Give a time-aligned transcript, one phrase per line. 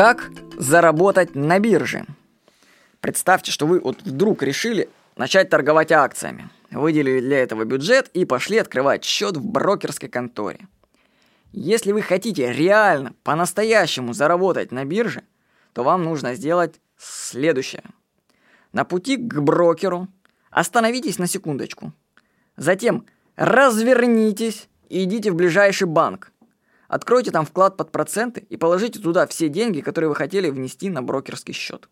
[0.00, 2.06] Как заработать на бирже?
[3.02, 6.48] Представьте, что вы вот вдруг решили начать торговать акциями.
[6.70, 10.68] Выделили для этого бюджет и пошли открывать счет в брокерской конторе.
[11.52, 15.22] Если вы хотите реально, по-настоящему заработать на бирже,
[15.74, 17.84] то вам нужно сделать следующее.
[18.72, 20.08] На пути к брокеру
[20.50, 21.92] остановитесь на секундочку.
[22.56, 23.04] Затем
[23.36, 26.32] развернитесь и идите в ближайший банк.
[26.90, 31.02] Откройте там вклад под проценты и положите туда все деньги, которые вы хотели внести на
[31.02, 31.88] брокерский счет.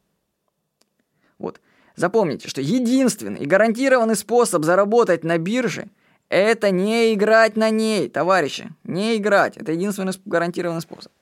[1.38, 1.60] Вот.
[1.94, 5.88] Запомните, что единственный и гарантированный способ заработать на бирже–
[6.28, 8.72] это не играть на ней, товарищи.
[8.82, 9.56] Не играть.
[9.56, 11.12] Это единственный гарантированный способ.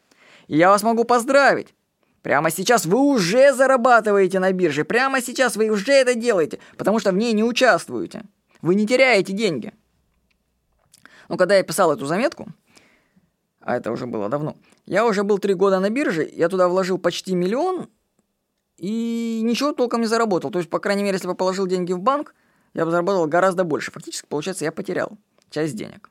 [0.46, 1.74] И я вас могу поздравить.
[2.22, 4.86] Прямо сейчас вы уже зарабатываете на бирже.
[4.86, 8.22] Прямо сейчас вы уже это делаете, потому что в ней не участвуете.
[8.62, 9.74] Вы не теряете деньги.
[11.28, 12.48] Но когда я писал эту заметку,
[13.66, 14.56] а это уже было давно,
[14.86, 17.88] я уже был три года на бирже, я туда вложил почти миллион
[18.78, 20.52] и ничего толком не заработал.
[20.52, 22.34] То есть, по крайней мере, если бы положил деньги в банк,
[22.74, 23.90] я бы заработал гораздо больше.
[23.90, 25.18] Фактически, получается, я потерял
[25.50, 26.10] часть денег.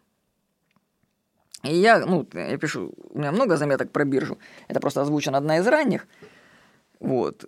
[1.63, 4.37] И я, ну, я пишу, у меня много заметок про биржу.
[4.67, 6.07] Это просто озвучена одна из ранних.
[6.99, 7.45] Вот.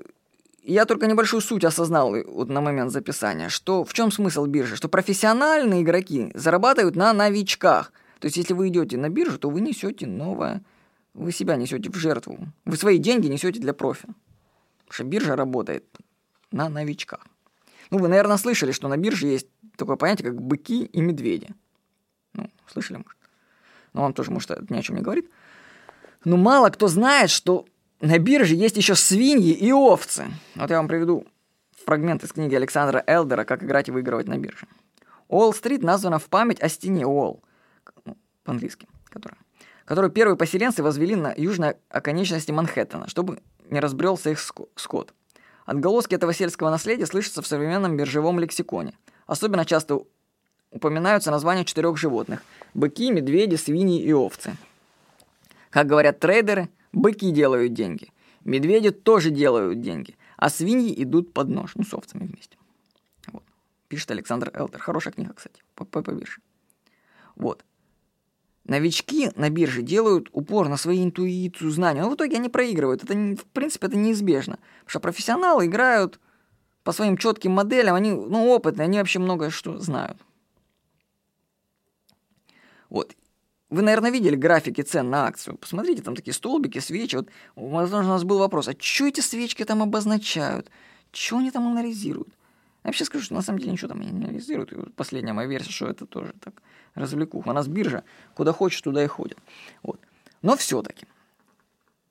[0.63, 4.77] Я только небольшую суть осознал вот на момент записания, что в чем смысл биржи?
[4.77, 9.61] Что профессиональные игроки зарабатывают на новичках– то есть, если вы идете на биржу, то вы
[9.61, 10.63] несете новое,
[11.13, 12.39] вы себя несете в жертву.
[12.65, 14.07] Вы свои деньги несете для профи.
[14.79, 15.85] Потому что биржа работает
[16.51, 17.25] на новичках.
[17.91, 21.49] Ну, вы, наверное, слышали, что на бирже есть такое понятие, как быки и медведи.
[22.33, 23.17] Ну, слышали, может?
[23.93, 25.29] Но вам тоже, может, это ни о чем не говорит.
[26.23, 27.65] Но мало кто знает, что
[28.01, 30.25] на бирже есть еще свиньи и овцы.
[30.55, 31.25] Вот я вам приведу
[31.85, 34.67] фрагмент из книги Александра Элдера «Как играть и выигрывать на бирже».
[35.29, 37.43] Уолл-стрит названа в память о стене Уолл,
[38.47, 39.37] по-английски, которая,
[39.83, 45.13] которую первые поселенцы возвели на южной оконечности Манхэттена, чтобы не разбрелся их скот.
[45.65, 48.93] Отголоски этого сельского наследия слышатся в современном биржевом лексиконе.
[49.25, 49.99] Особенно часто
[50.71, 52.41] упоминаются названия четырех животных–
[52.73, 54.55] быки, медведи, свиньи и овцы.
[55.69, 58.13] Как говорят трейдеры, быки делают деньги,
[58.45, 62.55] медведи тоже делают деньги, а свиньи идут под нож, ну, с овцами вместе.
[63.33, 63.43] Вот.
[63.89, 64.79] Пишет Александр Элтер.
[64.79, 66.39] Хорошая книга, кстати, по, по, по бирже.
[67.35, 67.65] Вот.
[68.67, 73.03] Новички на бирже делают упор на свою интуицию, знания, но в итоге они проигрывают.
[73.03, 74.59] Это, в принципе, это неизбежно.
[74.79, 76.19] Потому что профессионалы играют
[76.83, 80.17] по своим четким моделям, они, ну, опытные, они вообще многое что знают.
[82.89, 83.15] Вот.
[83.69, 85.57] Вы, наверное, видели графики цен на акцию.
[85.57, 87.17] Посмотрите, там такие столбики, свечи.
[87.17, 90.69] Вот, возможно, у нас был вопрос, а что эти свечки там обозначают?
[91.11, 92.36] Что они там анализируют?
[92.87, 94.71] Я вообще скажу, что на самом деле ничего там не анализируют.
[94.71, 96.61] И последняя моя версия, что это тоже так
[96.95, 97.49] развлекуха.
[97.49, 99.37] У нас биржа, куда хочешь, туда и ходит.
[99.83, 99.99] Вот.
[100.41, 101.05] Но все-таки.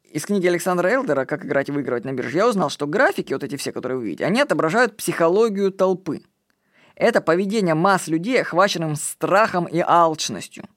[0.05, 3.43] Из книги Александра Элдера «Как играть и выигрывать на бирже» я узнал, что графики, вот
[3.43, 6.21] эти все, которые вы видите, они отображают психологию толпы.
[6.95, 10.69] Это поведение масс людей, охваченным страхом и алчностью.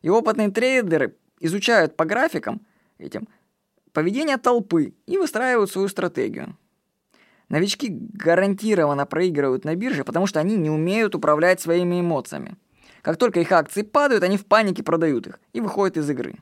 [0.00, 2.62] И опытные трейдеры изучают по графикам
[2.96, 3.28] этим
[3.92, 6.56] поведение толпы и выстраивают свою стратегию.
[7.48, 12.56] Новички гарантированно проигрывают на бирже, потому что они не умеют управлять своими эмоциями.
[13.02, 16.36] Как только их акции падают, они в панике продают их и выходят из игры.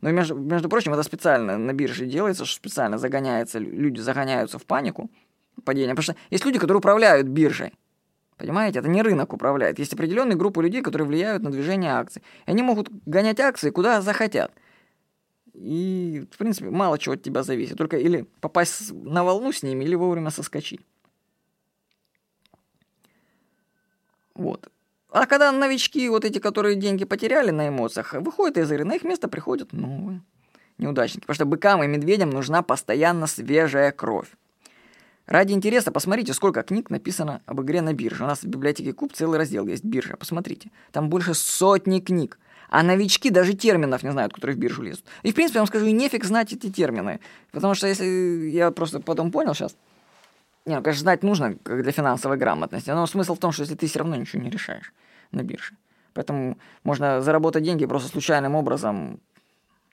[0.00, 4.66] Но, между, между прочим, это специально на бирже делается, что специально загоняется, люди загоняются в
[4.66, 5.10] панику
[5.64, 5.94] падения.
[5.94, 7.72] Потому что есть люди, которые управляют биржей.
[8.36, 9.78] Понимаете, это не рынок управляет.
[9.78, 12.22] Есть определенные группы людей, которые влияют на движение акций.
[12.46, 14.52] И они могут гонять акции куда захотят.
[15.54, 17.78] И, в принципе, мало чего от тебя зависит.
[17.78, 20.80] Только или попасть на волну с ними, или вовремя соскочить.
[24.34, 24.68] Вот.
[25.10, 29.04] А когда новички, вот эти, которые деньги потеряли на эмоциях, выходят из игры, на их
[29.04, 30.22] место приходят новые
[30.78, 31.20] неудачники.
[31.20, 34.28] Потому что быкам и медведям нужна постоянно свежая кровь.
[35.26, 38.24] Ради интереса посмотрите, сколько книг написано об игре на бирже.
[38.24, 40.16] У нас в библиотеке Куб целый раздел есть биржа.
[40.16, 40.70] Посмотрите.
[40.92, 42.38] Там больше сотни книг.
[42.68, 45.04] А новички даже терминов не знают, которые в биржу лезут.
[45.22, 47.20] И, в принципе, я вам скажу, и нефиг знать эти термины.
[47.52, 49.76] Потому что если я просто потом понял сейчас,
[50.66, 53.74] не, ну, конечно, знать нужно как для финансовой грамотности, но смысл в том, что если
[53.74, 54.92] ты все равно ничего не решаешь
[55.30, 55.76] на бирже.
[56.14, 59.20] Поэтому можно заработать деньги просто случайным образом,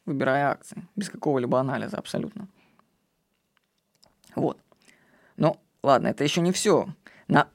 [0.06, 2.48] выбирая акции, без какого-либо анализа абсолютно.
[4.36, 4.58] Вот.
[5.36, 6.88] Но ладно, это еще не все.
[7.28, 7.50] На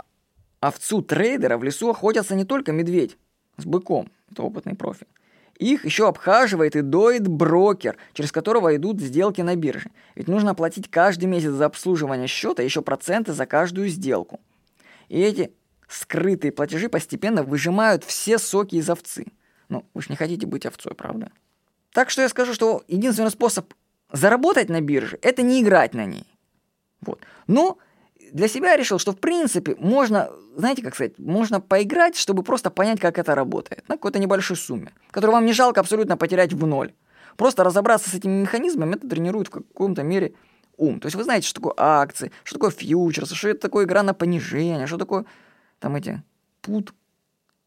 [0.60, 3.16] овцу трейдера в лесу охотятся не только медведь
[3.56, 5.06] с быком, это опытный профи.
[5.58, 9.90] Их еще обхаживает и доит брокер, через которого идут сделки на бирже.
[10.14, 14.40] Ведь нужно платить каждый месяц за обслуживание счета, еще проценты за каждую сделку.
[15.08, 15.52] И эти
[15.88, 19.26] скрытые платежи постепенно выжимают все соки из овцы.
[19.68, 21.30] Ну, вы же не хотите быть овцой, правда?
[21.92, 23.72] Так что я скажу, что единственный способ
[24.12, 26.26] заработать на бирже– это не играть на ней.
[27.00, 27.20] Вот.
[27.46, 27.78] Но
[28.36, 33.00] для себя решил, что в принципе можно, знаете, как сказать, можно поиграть, чтобы просто понять,
[33.00, 33.88] как это работает.
[33.88, 36.92] На какой-то небольшой сумме, которую вам не жалко абсолютно потерять в ноль.
[37.38, 40.34] Просто разобраться с этими механизмами, это тренирует в каком-то мере
[40.76, 41.00] ум.
[41.00, 44.12] То есть вы знаете, что такое акции, что такое фьючерсы, что это такое игра на
[44.12, 45.24] понижение, что такое
[45.78, 46.22] там эти
[46.60, 46.92] пут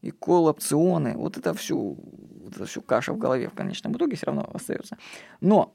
[0.02, 1.16] и кол опционы.
[1.16, 4.98] Вот это все, вот это все каша в голове в конечном итоге все равно остается.
[5.40, 5.74] Но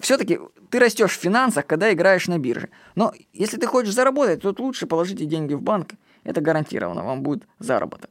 [0.00, 0.38] все-таки
[0.70, 2.70] ты растешь в финансах, когда играешь на бирже.
[2.94, 5.94] Но если ты хочешь заработать, то лучше положите деньги в банк.
[6.24, 8.10] Это гарантированно, вам будет заработок.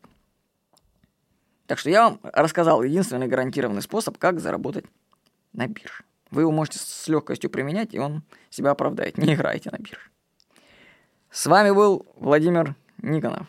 [1.68, 4.86] Так что я вам рассказал единственный гарантированный способ, как заработать
[5.54, 6.04] на бирже.
[6.32, 9.18] Вы его можете с легкостью применять, и он себя оправдает.
[9.18, 10.10] Не играйте на бирже.
[11.30, 13.48] С вами был Владимир Никонов.